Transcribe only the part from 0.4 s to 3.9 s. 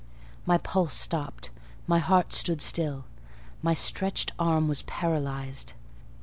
My pulse stopped: my heart stood still; my